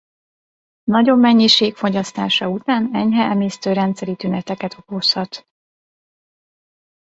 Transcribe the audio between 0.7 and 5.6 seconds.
Nagyobb mennyiség fogyasztása után enyhe emésztőrendszeri tüneteket okozhat.